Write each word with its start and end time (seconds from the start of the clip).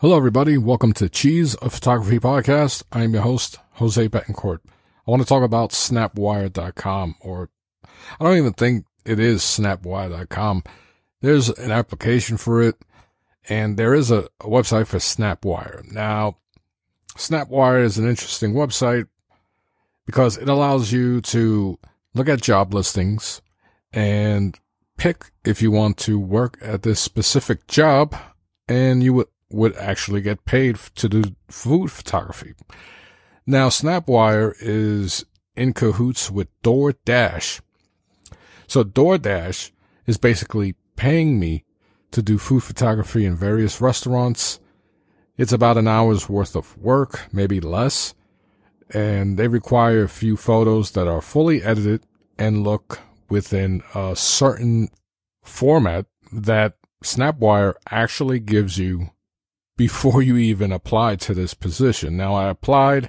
Hello, 0.00 0.16
everybody. 0.16 0.56
Welcome 0.56 0.94
to 0.94 1.10
Cheese 1.10 1.54
of 1.56 1.74
Photography 1.74 2.18
Podcast. 2.18 2.84
I 2.90 3.02
am 3.02 3.12
your 3.12 3.22
host, 3.22 3.58
Jose 3.72 4.08
Betancourt. 4.08 4.60
I 5.06 5.10
want 5.10 5.20
to 5.20 5.28
talk 5.28 5.42
about 5.42 5.72
snapwire.com, 5.72 7.16
or 7.20 7.50
I 7.84 8.24
don't 8.24 8.38
even 8.38 8.54
think 8.54 8.86
it 9.04 9.20
is 9.20 9.42
snapwire.com. 9.42 10.64
There's 11.20 11.50
an 11.50 11.70
application 11.70 12.38
for 12.38 12.62
it, 12.62 12.76
and 13.46 13.76
there 13.76 13.92
is 13.92 14.10
a, 14.10 14.20
a 14.40 14.46
website 14.46 14.86
for 14.86 14.96
Snapwire. 14.96 15.84
Now, 15.92 16.38
Snapwire 17.16 17.84
is 17.84 17.98
an 17.98 18.08
interesting 18.08 18.54
website 18.54 19.06
because 20.06 20.38
it 20.38 20.48
allows 20.48 20.92
you 20.92 21.20
to 21.20 21.78
look 22.14 22.30
at 22.30 22.40
job 22.40 22.72
listings 22.72 23.42
and 23.92 24.58
pick 24.96 25.30
if 25.44 25.60
you 25.60 25.70
want 25.70 25.98
to 25.98 26.18
work 26.18 26.56
at 26.62 26.84
this 26.84 27.00
specific 27.00 27.66
job 27.66 28.16
and 28.66 29.02
you 29.02 29.12
would 29.12 29.26
would 29.50 29.76
actually 29.76 30.20
get 30.20 30.44
paid 30.44 30.76
to 30.94 31.08
do 31.08 31.22
food 31.48 31.90
photography. 31.90 32.54
Now, 33.46 33.68
Snapwire 33.68 34.54
is 34.60 35.24
in 35.56 35.72
cahoots 35.72 36.30
with 36.30 36.48
DoorDash. 36.62 37.60
So 38.66 38.84
DoorDash 38.84 39.72
is 40.06 40.16
basically 40.18 40.76
paying 40.96 41.40
me 41.40 41.64
to 42.12 42.22
do 42.22 42.38
food 42.38 42.62
photography 42.62 43.24
in 43.24 43.36
various 43.36 43.80
restaurants. 43.80 44.60
It's 45.36 45.52
about 45.52 45.78
an 45.78 45.88
hour's 45.88 46.28
worth 46.28 46.54
of 46.54 46.76
work, 46.78 47.28
maybe 47.32 47.60
less. 47.60 48.14
And 48.92 49.38
they 49.38 49.48
require 49.48 50.04
a 50.04 50.08
few 50.08 50.36
photos 50.36 50.92
that 50.92 51.08
are 51.08 51.20
fully 51.20 51.62
edited 51.62 52.04
and 52.38 52.64
look 52.64 53.00
within 53.28 53.82
a 53.94 54.14
certain 54.16 54.88
format 55.42 56.06
that 56.32 56.74
Snapwire 57.02 57.74
actually 57.90 58.40
gives 58.40 58.78
you 58.78 59.10
before 59.80 60.20
you 60.20 60.36
even 60.36 60.72
apply 60.72 61.16
to 61.16 61.32
this 61.32 61.54
position. 61.54 62.14
Now 62.14 62.34
I 62.34 62.50
applied 62.50 63.08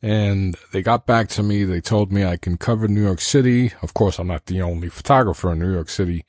and 0.00 0.54
they 0.70 0.80
got 0.80 1.04
back 1.04 1.28
to 1.30 1.42
me. 1.42 1.64
They 1.64 1.80
told 1.80 2.12
me 2.12 2.24
I 2.24 2.36
can 2.36 2.56
cover 2.56 2.86
New 2.86 3.02
York 3.02 3.20
City. 3.20 3.72
Of 3.82 3.92
course, 3.92 4.20
I'm 4.20 4.28
not 4.28 4.46
the 4.46 4.62
only 4.62 4.88
photographer 4.88 5.50
in 5.50 5.58
New 5.58 5.72
York 5.72 5.88
City 5.88 6.24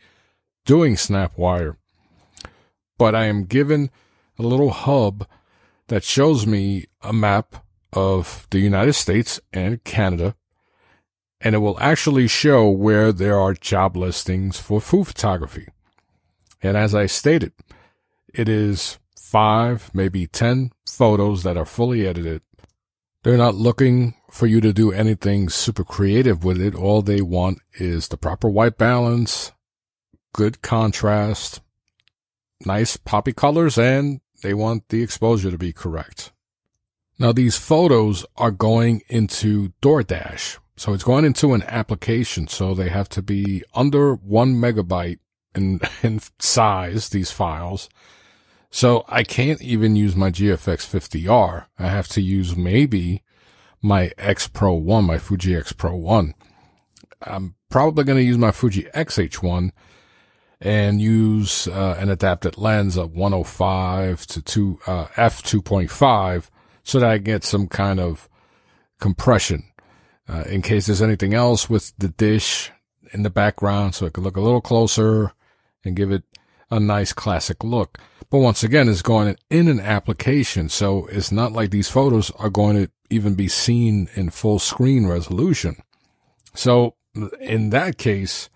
doing 0.66 0.95
Snapwire, 0.95 1.75
but 2.97 3.13
I 3.13 3.25
am 3.25 3.45
given 3.45 3.91
a 4.39 4.41
little 4.41 4.72
hub 4.72 5.27
that 5.89 6.03
shows 6.03 6.47
me 6.47 6.88
a 7.03 7.13
map 7.13 7.63
of 7.91 8.47
the 8.50 8.57
United 8.57 8.94
States 8.94 9.39
and 9.53 9.83
Canada. 9.83 10.35
And 11.39 11.53
it 11.53 11.59
will 11.59 11.80
actually 11.80 12.28
show 12.28 12.67
where 12.67 13.11
there 13.11 13.39
are 13.39 13.53
job 13.53 13.95
listings 13.95 14.57
for 14.57 14.81
food 14.81 15.05
photography. 15.05 15.67
And 16.63 16.75
as 16.75 16.95
I 16.95 17.05
stated, 17.05 17.53
it 18.33 18.50
is 18.50 18.97
five, 19.33 19.89
maybe 19.95 20.27
10 20.27 20.71
photos 20.87 21.41
that 21.41 21.57
are 21.57 21.65
fully 21.65 22.05
edited. 22.05 22.43
They're 23.23 23.35
not 23.35 23.55
looking 23.55 24.13
for 24.29 24.45
you 24.45 24.61
to 24.61 24.71
do 24.71 24.91
anything 24.91 25.49
super 25.49 25.83
creative 25.83 26.43
with 26.43 26.61
it. 26.61 26.75
All 26.75 27.01
they 27.01 27.19
want 27.19 27.57
is 27.73 28.09
the 28.09 28.17
proper 28.17 28.47
white 28.47 28.77
balance, 28.77 29.51
good 30.33 30.61
contrast, 30.61 31.61
nice 32.63 32.95
poppy 32.95 33.33
colors, 33.33 33.75
and 33.75 34.21
they 34.43 34.53
want 34.53 34.89
the 34.89 35.01
exposure 35.01 35.49
to 35.49 35.57
be 35.57 35.73
correct. 35.73 36.31
Now 37.17 37.31
these 37.31 37.57
photos 37.57 38.27
are 38.37 38.51
going 38.51 39.01
into 39.09 39.73
DoorDash. 39.81 40.59
So 40.75 40.93
it's 40.93 41.03
going 41.03 41.25
into 41.25 41.55
an 41.55 41.63
application. 41.63 42.47
So 42.47 42.75
they 42.75 42.89
have 42.89 43.09
to 43.09 43.23
be 43.23 43.63
under 43.73 44.13
one 44.13 44.53
megabyte 44.57 45.17
in, 45.55 45.79
in 46.03 46.19
size, 46.37 47.09
these 47.09 47.31
files. 47.31 47.89
So 48.73 49.05
I 49.07 49.23
can't 49.23 49.61
even 49.61 49.95
use 49.95 50.16
my 50.16 50.31
GFX 50.31 50.89
50R. 50.89 51.66
I 51.77 51.88
have 51.89 52.07
to 52.07 52.21
use 52.21 52.55
maybe 52.55 53.21
my 53.83 54.11
X 54.17 54.47
Pro 54.47 54.73
1, 54.73 55.03
my 55.03 55.19
Fuji 55.19 55.55
X 55.55 55.73
Pro 55.73 55.95
1. 55.95 56.33
I'm 57.21 57.53
probably 57.69 58.03
going 58.03 58.17
to 58.17 58.23
use 58.23 58.39
my 58.39 58.50
Fuji 58.50 58.88
X-H1 58.91 59.73
and 60.59 61.00
use 61.00 61.67
uh, 61.67 61.97
an 62.00 62.09
adapted 62.09 62.57
lens 62.57 62.97
of 62.97 63.13
105 63.13 64.25
to 64.25 64.41
2 64.41 64.79
uh, 64.88 65.05
f2.5 65.05 66.50
so 66.84 67.00
that 67.00 67.11
I 67.11 67.19
get 67.19 67.44
some 67.44 67.67
kind 67.67 68.00
of 68.00 68.28
compression 69.00 69.66
uh, 70.28 70.45
in 70.47 70.63
case 70.63 70.88
there's 70.88 71.01
anything 71.01 71.35
else 71.35 71.69
with 71.69 71.94
the 72.00 72.07
dish 72.09 72.72
in 73.11 73.22
the 73.22 73.29
background 73.29 73.94
so 73.94 74.07
it 74.07 74.13
can 74.13 74.23
look 74.23 74.35
a 74.35 74.41
little 74.41 74.61
closer 74.61 75.31
and 75.85 75.95
give 75.95 76.11
it 76.11 76.23
a 76.69 76.79
nice 76.79 77.13
classic 77.13 77.63
look. 77.63 77.97
But 78.29 78.40
once 78.40 78.63
again, 78.63 78.90
it's 78.90 79.01
going 79.01 79.38
in 79.50 79.68
an 79.68 79.79
application. 79.79 80.69
So 80.69 81.06
it's 81.07 81.31
not 81.31 81.51
like 81.51 81.69
these 81.69 81.90
photos 81.90 82.31
are 82.31 82.50
going 82.50 82.75
to 82.78 82.91
even 83.09 83.35
be 83.35 83.47
seen 83.47 84.09
in 84.16 84.31
full 84.31 84.59
screen 84.59 85.06
resolution. 85.06 85.75
So 86.56 86.96
in 87.40 87.69
that 87.69 87.97
case, 87.97 88.50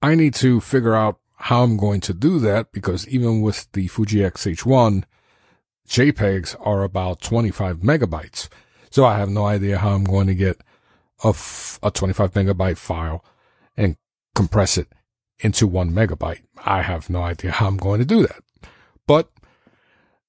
I 0.00 0.14
need 0.14 0.34
to 0.34 0.60
figure 0.60 0.94
out 0.94 1.18
how 1.34 1.62
I'm 1.62 1.76
going 1.76 2.00
to 2.02 2.14
do 2.14 2.38
that 2.40 2.72
because 2.72 3.08
even 3.08 3.42
with 3.42 3.70
the 3.72 3.88
Fuji 3.88 4.24
X-H1, 4.24 5.04
JPEGs 5.88 6.56
are 6.60 6.82
about 6.82 7.20
25 7.20 7.78
megabytes. 7.78 8.48
So 8.90 9.04
I 9.04 9.18
have 9.18 9.30
no 9.30 9.46
idea 9.46 9.78
how 9.78 9.90
I'm 9.90 10.04
going 10.04 10.26
to 10.28 10.34
get 10.34 10.60
a, 11.24 11.28
f- 11.28 11.78
a 11.82 11.90
25 11.90 12.32
megabyte 12.32 12.78
file 12.78 13.24
and 13.76 13.96
compress 14.34 14.78
it 14.78 14.88
into 15.40 15.66
one 15.66 15.92
megabyte. 15.92 16.42
I 16.64 16.82
have 16.82 17.08
no 17.08 17.22
idea 17.22 17.52
how 17.52 17.68
I'm 17.68 17.76
going 17.76 18.00
to 18.00 18.06
do 18.06 18.26
that 18.26 18.42
but 19.08 19.30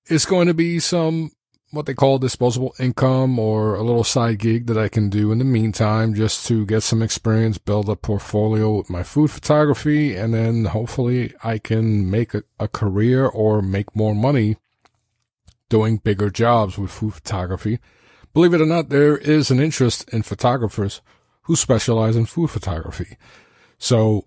it's 0.07 0.25
going 0.25 0.47
to 0.47 0.55
be 0.55 0.79
some 0.79 1.31
what 1.71 1.85
they 1.85 1.93
call 1.93 2.17
disposable 2.17 2.73
income 2.79 3.37
or 3.37 3.75
a 3.75 3.83
little 3.83 4.03
side 4.03 4.39
gig 4.39 4.65
that 4.65 4.77
I 4.77 4.89
can 4.89 5.07
do 5.07 5.31
in 5.31 5.37
the 5.37 5.45
meantime 5.45 6.15
just 6.15 6.47
to 6.47 6.65
get 6.65 6.81
some 6.81 7.03
experience, 7.03 7.59
build 7.59 7.87
a 7.89 7.95
portfolio 7.95 8.75
with 8.77 8.89
my 8.89 9.03
food 9.03 9.29
photography, 9.29 10.15
and 10.15 10.33
then 10.33 10.65
hopefully 10.65 11.35
I 11.43 11.59
can 11.59 12.09
make 12.09 12.33
a, 12.33 12.41
a 12.59 12.67
career 12.67 13.27
or 13.27 13.61
make 13.61 13.95
more 13.95 14.15
money 14.15 14.57
doing 15.69 15.97
bigger 15.97 16.31
jobs 16.31 16.79
with 16.79 16.89
food 16.89 17.13
photography. 17.13 17.77
Believe 18.33 18.55
it 18.55 18.61
or 18.61 18.65
not, 18.65 18.89
there 18.89 19.17
is 19.17 19.51
an 19.51 19.59
interest 19.59 20.09
in 20.09 20.23
photographers 20.23 21.01
who 21.43 21.55
specialize 21.55 22.15
in 22.15 22.25
food 22.25 22.49
photography. 22.49 23.15
So 23.77 24.23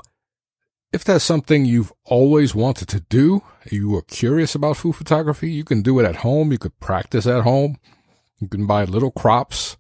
if 0.92 1.04
that's 1.04 1.24
something 1.24 1.64
you've 1.64 1.92
always 2.04 2.54
wanted 2.54 2.88
to 2.88 3.00
do, 3.00 3.42
you 3.70 3.96
are 3.96 4.02
curious 4.02 4.54
about 4.54 4.76
food 4.76 4.94
photography, 4.94 5.50
you 5.50 5.64
can 5.64 5.80
do 5.80 5.98
it 5.98 6.04
at 6.04 6.16
home. 6.16 6.52
You 6.52 6.58
could 6.58 6.78
practice 6.80 7.26
at 7.26 7.44
home. 7.44 7.78
You 8.38 8.48
can 8.48 8.66
buy 8.66 8.84
little 8.84 9.10
crops. 9.10 9.78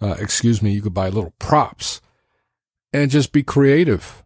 Uh, 0.00 0.16
excuse 0.18 0.62
me, 0.62 0.72
you 0.72 0.80
could 0.80 0.94
buy 0.94 1.08
little 1.08 1.34
props 1.38 2.00
and 2.92 3.10
just 3.10 3.32
be 3.32 3.42
creative 3.42 4.22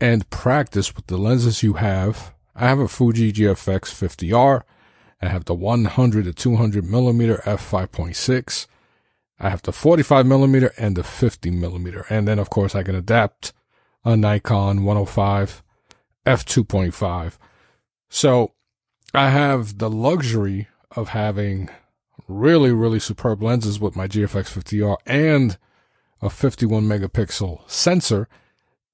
and 0.00 0.28
practice 0.30 0.94
with 0.94 1.08
the 1.08 1.18
lenses 1.18 1.62
you 1.62 1.74
have. 1.74 2.32
I 2.54 2.68
have 2.68 2.78
a 2.78 2.88
Fuji 2.88 3.32
GFX 3.32 3.92
50R. 3.92 4.62
I 5.20 5.28
have 5.28 5.44
the 5.44 5.54
100 5.54 6.24
to 6.24 6.32
200 6.32 6.84
millimeter 6.84 7.42
f5.6. 7.44 8.66
I 9.38 9.50
have 9.50 9.62
the 9.62 9.72
45 9.72 10.24
millimeter 10.24 10.72
and 10.78 10.96
the 10.96 11.04
50 11.04 11.50
millimeter. 11.50 12.06
And 12.08 12.26
then, 12.26 12.38
of 12.38 12.48
course, 12.48 12.74
I 12.74 12.82
can 12.82 12.94
adapt 12.94 13.52
a 14.04 14.16
Nikon 14.16 14.84
105 14.84 15.62
f2.5. 16.26 17.38
So 18.08 18.52
I 19.14 19.30
have 19.30 19.78
the 19.78 19.90
luxury 19.90 20.68
of 20.94 21.10
having 21.10 21.70
really, 22.28 22.72
really 22.72 22.98
superb 22.98 23.42
lenses 23.42 23.80
with 23.80 23.96
my 23.96 24.08
GFX 24.08 24.52
50R 24.52 24.96
and 25.06 25.56
a 26.20 26.30
51 26.30 26.84
megapixel 26.84 27.68
sensor 27.70 28.28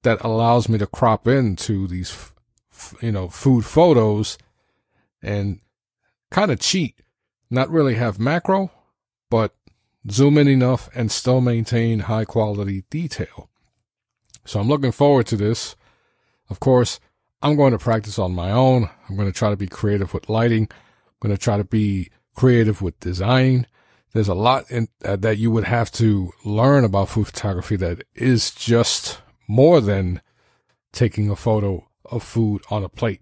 that 0.03 0.23
allows 0.23 0.69
me 0.69 0.77
to 0.77 0.85
crop 0.85 1.27
into 1.27 1.87
these, 1.87 2.31
you 3.01 3.11
know, 3.11 3.27
food 3.29 3.65
photos 3.65 4.37
and 5.21 5.59
kind 6.29 6.51
of 6.51 6.59
cheat, 6.59 7.01
not 7.49 7.69
really 7.69 7.95
have 7.95 8.19
macro, 8.19 8.71
but 9.29 9.55
zoom 10.11 10.37
in 10.37 10.47
enough 10.47 10.89
and 10.93 11.11
still 11.11 11.41
maintain 11.41 11.99
high 12.01 12.25
quality 12.25 12.83
detail. 12.89 13.49
So 14.45 14.59
I'm 14.59 14.67
looking 14.67 14.91
forward 14.91 15.27
to 15.27 15.37
this. 15.37 15.75
Of 16.49 16.59
course, 16.59 16.99
I'm 17.43 17.57
going 17.57 17.73
to 17.73 17.77
practice 17.77 18.17
on 18.17 18.33
my 18.33 18.51
own. 18.51 18.89
I'm 19.07 19.17
going 19.17 19.27
to 19.27 19.37
try 19.37 19.49
to 19.49 19.57
be 19.57 19.67
creative 19.67 20.13
with 20.13 20.29
lighting. 20.29 20.69
I'm 20.71 21.17
going 21.19 21.35
to 21.35 21.41
try 21.41 21.57
to 21.57 21.65
be 21.65 22.09
creative 22.35 22.81
with 22.81 22.97
design. 23.01 23.67
There's 24.13 24.29
a 24.29 24.33
lot 24.33 24.71
in, 24.71 24.87
uh, 25.03 25.17
that 25.17 25.37
you 25.37 25.51
would 25.51 25.65
have 25.65 25.91
to 25.93 26.31
learn 26.45 26.85
about 26.85 27.09
food 27.09 27.27
photography 27.27 27.75
that 27.75 28.03
is 28.15 28.51
just 28.51 29.19
more 29.45 29.81
than 29.81 30.21
taking 30.93 31.29
a 31.29 31.35
photo 31.35 31.85
of 32.05 32.23
food 32.23 32.61
on 32.71 32.81
a 32.81 32.89
plate. 32.89 33.21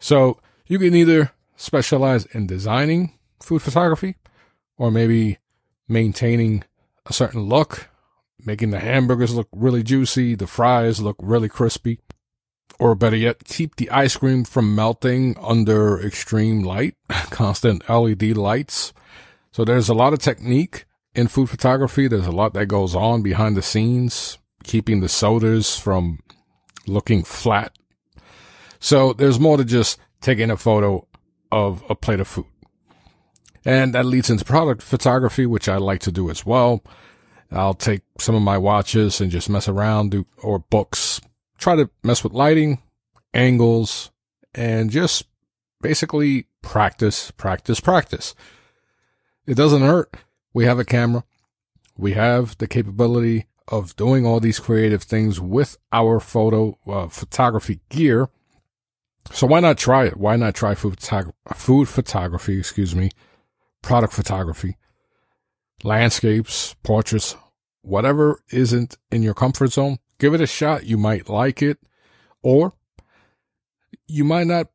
So 0.00 0.40
you 0.66 0.80
can 0.80 0.94
either 0.96 1.30
specialize 1.54 2.26
in 2.26 2.48
designing 2.48 3.16
food 3.40 3.62
photography 3.62 4.16
or 4.76 4.90
maybe 4.90 5.38
maintaining 5.86 6.64
a 7.06 7.12
certain 7.12 7.42
look, 7.42 7.90
making 8.44 8.70
the 8.70 8.80
hamburgers 8.80 9.36
look 9.36 9.48
really 9.52 9.84
juicy, 9.84 10.34
the 10.34 10.48
fries 10.48 11.00
look 11.00 11.16
really 11.20 11.48
crispy 11.48 12.00
or 12.78 12.94
better 12.94 13.16
yet, 13.16 13.44
keep 13.44 13.76
the 13.76 13.90
ice 13.90 14.16
cream 14.16 14.44
from 14.44 14.74
melting 14.74 15.36
under 15.40 16.00
extreme 16.00 16.62
light, 16.62 16.96
constant 17.30 17.88
LED 17.88 18.36
lights. 18.36 18.92
So 19.52 19.64
there's 19.64 19.88
a 19.88 19.94
lot 19.94 20.12
of 20.12 20.18
technique 20.18 20.84
in 21.14 21.28
food 21.28 21.50
photography. 21.50 22.08
There's 22.08 22.26
a 22.26 22.32
lot 22.32 22.54
that 22.54 22.66
goes 22.66 22.94
on 22.94 23.22
behind 23.22 23.56
the 23.56 23.62
scenes, 23.62 24.38
keeping 24.64 25.00
the 25.00 25.08
sodas 25.08 25.78
from 25.78 26.18
looking 26.86 27.22
flat. 27.22 27.72
So 28.80 29.12
there's 29.12 29.40
more 29.40 29.56
to 29.56 29.64
just 29.64 29.98
taking 30.20 30.50
a 30.50 30.56
photo 30.56 31.06
of 31.52 31.82
a 31.88 31.94
plate 31.94 32.20
of 32.20 32.28
food. 32.28 32.46
And 33.64 33.94
that 33.94 34.04
leads 34.04 34.28
into 34.28 34.44
product 34.44 34.82
photography, 34.82 35.46
which 35.46 35.68
I 35.68 35.76
like 35.76 36.00
to 36.00 36.12
do 36.12 36.28
as 36.28 36.44
well. 36.44 36.82
I'll 37.50 37.74
take 37.74 38.02
some 38.18 38.34
of 38.34 38.42
my 38.42 38.58
watches 38.58 39.20
and 39.20 39.30
just 39.30 39.48
mess 39.48 39.68
around, 39.68 40.10
do, 40.10 40.26
or 40.42 40.58
books, 40.58 41.20
try 41.58 41.76
to 41.76 41.90
mess 42.02 42.22
with 42.22 42.32
lighting, 42.32 42.82
angles, 43.32 44.10
and 44.54 44.90
just 44.90 45.24
basically 45.80 46.46
practice, 46.62 47.30
practice, 47.32 47.80
practice. 47.80 48.34
It 49.46 49.56
doesn't 49.56 49.82
hurt. 49.82 50.14
We 50.52 50.64
have 50.64 50.78
a 50.78 50.84
camera. 50.84 51.24
We 51.96 52.12
have 52.12 52.56
the 52.58 52.66
capability 52.66 53.46
of 53.68 53.96
doing 53.96 54.26
all 54.26 54.40
these 54.40 54.58
creative 54.58 55.02
things 55.02 55.40
with 55.40 55.76
our 55.92 56.20
photo 56.20 56.78
uh, 56.86 57.08
photography 57.08 57.80
gear. 57.88 58.28
So 59.30 59.46
why 59.46 59.60
not 59.60 59.78
try 59.78 60.04
it? 60.06 60.16
Why 60.16 60.36
not 60.36 60.54
try 60.54 60.74
food, 60.74 60.98
food 61.54 61.88
photography, 61.88 62.58
excuse 62.58 62.94
me, 62.94 63.10
product 63.82 64.12
photography, 64.12 64.76
landscapes, 65.82 66.74
portraits, 66.82 67.36
whatever 67.82 68.40
isn't 68.50 68.98
in 69.10 69.22
your 69.22 69.34
comfort 69.34 69.72
zone, 69.72 69.98
give 70.18 70.34
it 70.34 70.40
a 70.40 70.46
shot. 70.46 70.84
You 70.84 70.98
might 70.98 71.28
like 71.28 71.62
it 71.62 71.78
or 72.42 72.74
you 74.06 74.24
might 74.24 74.46
not 74.46 74.68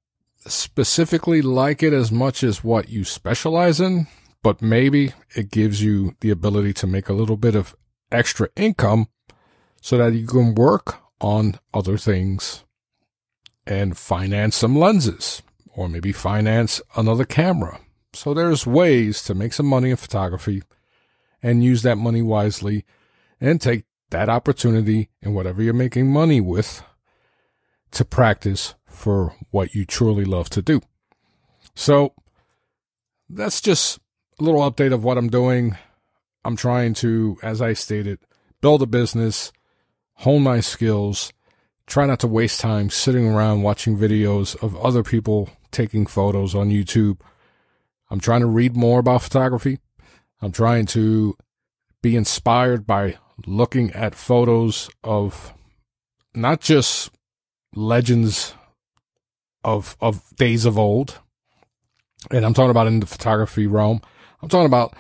specifically 0.46 1.42
like 1.42 1.84
it 1.84 1.94
as 1.94 2.12
much 2.12 2.44
as 2.44 2.64
what 2.64 2.90
you 2.90 3.04
specialize 3.04 3.80
in, 3.80 4.08
but 4.42 4.62
maybe 4.62 5.14
it 5.36 5.52
gives 5.52 5.82
you 5.82 6.16
the 6.22 6.30
ability 6.30 6.74
to 6.74 6.88
make 6.88 7.10
a 7.10 7.14
little 7.14 7.38
bit 7.38 7.56
of 7.56 7.76
extra 8.12 8.50
income 8.56 9.08
so 9.82 9.98
that 9.98 10.14
you 10.14 10.26
can 10.26 10.56
work 10.56 10.98
on 11.22 11.60
other 11.74 11.98
things 11.98 12.64
and 13.68 13.98
finance 13.98 14.56
some 14.56 14.78
lenses 14.78 15.42
or 15.76 15.88
maybe 15.88 16.12
finance 16.12 16.82
another 16.96 17.26
camera. 17.26 17.80
So 18.14 18.34
there's 18.34 18.66
ways 18.66 19.24
to 19.24 19.36
make 19.36 19.54
some 19.54 19.68
money 19.68 19.92
in 19.92 19.98
photography 19.98 20.64
and 21.44 21.64
use 21.64 21.84
that 21.84 21.98
money 21.98 22.22
wisely 22.22 22.86
and 23.40 23.62
take 23.62 23.86
that 24.10 24.30
opportunity 24.30 25.10
and 25.22 25.36
whatever 25.36 25.62
you're 25.62 25.74
making 25.74 26.12
money 26.12 26.42
with 26.42 26.84
to 27.92 28.06
practice 28.06 28.76
for 28.86 29.34
what 29.52 29.74
you 29.74 29.86
truly 29.86 30.26
love 30.26 30.50
to 30.50 30.62
do. 30.62 30.82
So 31.76 32.14
that's 33.30 33.62
just 33.62 34.00
a 34.40 34.44
little 34.44 34.62
update 34.62 34.94
of 34.94 35.04
what 35.04 35.18
I'm 35.18 35.30
doing. 35.30 35.78
I'm 36.44 36.56
trying 36.56 36.94
to, 36.96 37.38
as 37.44 37.62
I 37.62 37.74
stated, 37.74 38.20
build 38.62 38.82
a 38.82 38.88
business, 38.88 39.52
hone 40.14 40.44
my 40.44 40.60
skills, 40.60 41.32
try 41.86 42.06
not 42.06 42.20
to 42.20 42.28
waste 42.28 42.60
time 42.60 42.90
sitting 42.90 43.28
around 43.28 43.62
watching 43.62 43.98
videos 43.98 44.62
of 44.64 44.76
other 44.78 45.04
people 45.04 45.50
taking 45.72 46.06
photos 46.06 46.56
on 46.56 46.70
YouTube. 46.70 47.20
I'm 48.10 48.20
trying 48.20 48.42
to 48.42 48.48
read 48.48 48.76
more 48.76 49.00
about 49.00 49.22
photography. 49.22 49.80
I'm 50.42 50.52
trying 50.52 50.86
to 50.88 51.36
be 52.02 52.16
inspired 52.16 52.86
by 52.86 53.18
looking 53.46 53.92
at 53.92 54.16
photos 54.16 54.90
of 55.04 55.54
not 56.34 56.62
just 56.62 57.12
legends 57.76 58.54
of 59.64 59.98
of 60.00 60.24
days 60.36 60.66
of 60.66 60.78
old, 60.78 61.20
and 62.32 62.46
I'm 62.46 62.54
talking 62.54 62.72
about 62.72 62.88
in 62.88 63.00
the 63.00 63.06
photography 63.06 63.68
realm. 63.68 64.02
I'm 64.42 64.50
talking 64.50 64.66
about 64.66 64.96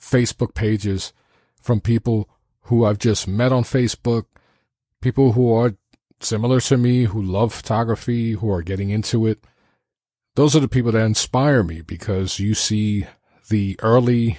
Facebook 0.00 0.54
pages 0.54 1.12
from 1.60 1.80
people 1.80 2.28
who 2.62 2.84
I've 2.84 2.98
just 2.98 3.26
met 3.26 3.52
on 3.52 3.64
Facebook, 3.64 4.24
people 5.00 5.32
who 5.32 5.52
are 5.52 5.74
similar 6.20 6.60
to 6.60 6.76
me, 6.76 7.04
who 7.04 7.22
love 7.22 7.52
photography, 7.52 8.32
who 8.32 8.50
are 8.50 8.62
getting 8.62 8.90
into 8.90 9.26
it. 9.26 9.44
Those 10.34 10.56
are 10.56 10.60
the 10.60 10.68
people 10.68 10.92
that 10.92 11.04
inspire 11.04 11.62
me 11.62 11.82
because 11.82 12.38
you 12.38 12.54
see 12.54 13.06
the 13.48 13.78
early 13.82 14.38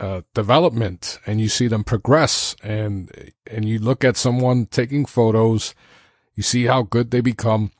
uh, 0.00 0.22
development 0.34 1.18
and 1.26 1.40
you 1.40 1.48
see 1.48 1.68
them 1.68 1.84
progress 1.84 2.56
and 2.62 3.32
and 3.46 3.66
you 3.66 3.78
look 3.78 4.02
at 4.02 4.16
someone 4.16 4.64
taking 4.66 5.04
photos 5.04 5.74
you 6.34 6.42
see 6.42 6.64
how 6.64 6.82
good 6.82 7.10
they 7.10 7.20
become 7.20 7.70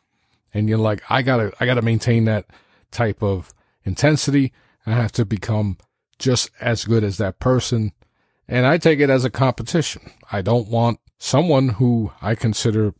and 0.52 0.68
you're 0.68 0.78
like 0.78 1.02
i 1.08 1.22
gotta 1.22 1.50
i 1.60 1.66
gotta 1.66 1.80
maintain 1.80 2.26
that 2.26 2.44
type 2.90 3.22
of 3.22 3.54
intensity. 3.84 4.52
I 4.86 4.92
have 4.92 5.12
to 5.12 5.24
become 5.24 5.78
just 6.18 6.50
as 6.60 6.84
good 6.84 7.02
as 7.04 7.16
that 7.16 7.38
person 7.38 7.92
and 8.46 8.66
i 8.66 8.76
take 8.76 9.00
it 9.00 9.08
as 9.08 9.24
a 9.24 9.30
competition. 9.30 10.12
I 10.30 10.42
don't 10.42 10.68
want 10.68 11.00
someone 11.18 11.70
who 11.70 12.12
i 12.20 12.34
consider 12.34 12.92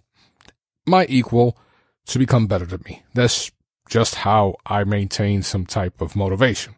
my 0.87 1.05
equal 1.11 1.59
to 2.07 2.19
become 2.19 2.47
better 2.47 2.65
than 2.65 2.83
me. 2.87 3.03
That's 3.13 3.53
just 3.91 4.15
how 4.15 4.57
i 4.65 4.85
maintain 4.85 5.43
some 5.43 5.67
type 5.67 6.01
of 6.01 6.17
motivation 6.17 6.77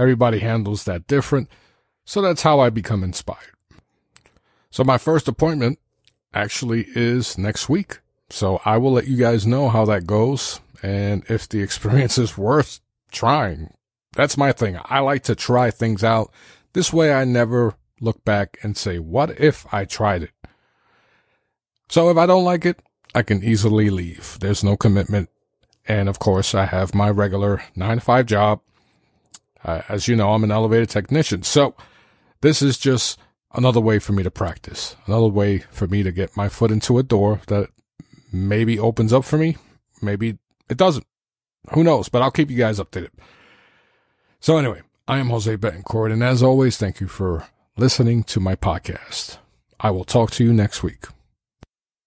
Everybody 0.00 0.38
handles 0.38 0.84
that 0.84 1.06
different. 1.06 1.50
So 2.06 2.22
that's 2.22 2.40
how 2.40 2.58
I 2.58 2.70
become 2.70 3.04
inspired. 3.04 3.54
So 4.70 4.82
my 4.82 4.96
first 4.96 5.28
appointment 5.28 5.78
actually 6.32 6.86
is 6.94 7.36
next 7.36 7.68
week. 7.68 7.98
So 8.30 8.62
I 8.64 8.78
will 8.78 8.92
let 8.92 9.08
you 9.08 9.18
guys 9.18 9.46
know 9.46 9.68
how 9.68 9.84
that 9.84 10.06
goes 10.06 10.60
and 10.82 11.22
if 11.28 11.46
the 11.46 11.60
experience 11.62 12.16
is 12.16 12.38
worth 12.38 12.80
trying. 13.12 13.74
That's 14.14 14.38
my 14.38 14.52
thing. 14.52 14.78
I 14.84 15.00
like 15.00 15.22
to 15.24 15.34
try 15.34 15.70
things 15.70 16.02
out. 16.02 16.32
This 16.72 16.94
way 16.94 17.12
I 17.12 17.24
never 17.24 17.74
look 18.00 18.24
back 18.24 18.58
and 18.62 18.78
say, 18.78 18.98
what 18.98 19.38
if 19.38 19.72
I 19.72 19.84
tried 19.84 20.22
it? 20.22 20.30
So 21.90 22.08
if 22.08 22.16
I 22.16 22.24
don't 22.24 22.44
like 22.44 22.64
it, 22.64 22.80
I 23.14 23.22
can 23.22 23.44
easily 23.44 23.90
leave. 23.90 24.38
There's 24.40 24.64
no 24.64 24.78
commitment. 24.78 25.28
And 25.86 26.08
of 26.08 26.18
course, 26.18 26.54
I 26.54 26.64
have 26.64 26.94
my 26.94 27.10
regular 27.10 27.62
nine 27.76 27.98
to 27.98 28.00
five 28.00 28.24
job. 28.26 28.60
Uh, 29.64 29.82
as 29.88 30.08
you 30.08 30.16
know, 30.16 30.32
I'm 30.32 30.44
an 30.44 30.50
elevator 30.50 30.86
technician. 30.86 31.42
So 31.42 31.74
this 32.40 32.62
is 32.62 32.78
just 32.78 33.18
another 33.52 33.80
way 33.80 33.98
for 33.98 34.12
me 34.12 34.22
to 34.22 34.30
practice, 34.30 34.96
another 35.06 35.28
way 35.28 35.58
for 35.70 35.86
me 35.86 36.02
to 36.02 36.12
get 36.12 36.36
my 36.36 36.48
foot 36.48 36.70
into 36.70 36.98
a 36.98 37.02
door 37.02 37.40
that 37.48 37.68
maybe 38.32 38.78
opens 38.78 39.12
up 39.12 39.24
for 39.24 39.38
me. 39.38 39.56
Maybe 40.00 40.38
it 40.68 40.76
doesn't. 40.76 41.06
Who 41.72 41.84
knows? 41.84 42.08
But 42.08 42.22
I'll 42.22 42.30
keep 42.30 42.50
you 42.50 42.56
guys 42.56 42.78
updated. 42.78 43.10
So 44.40 44.56
anyway, 44.56 44.80
I 45.06 45.18
am 45.18 45.28
Jose 45.28 45.56
Betancourt. 45.56 46.12
And 46.12 46.22
as 46.22 46.42
always, 46.42 46.78
thank 46.78 47.00
you 47.00 47.08
for 47.08 47.46
listening 47.76 48.24
to 48.24 48.40
my 48.40 48.56
podcast. 48.56 49.38
I 49.78 49.90
will 49.90 50.04
talk 50.04 50.30
to 50.32 50.44
you 50.44 50.52
next 50.52 50.82
week. 50.82 51.04